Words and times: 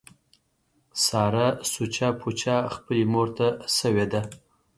ساره 1.05 1.47
سوچه 1.71 2.07
پوچه 2.19 2.55
خپلې 2.75 3.03
مورته 3.13 3.47
شوې 3.77 4.05
ده. 4.11 4.21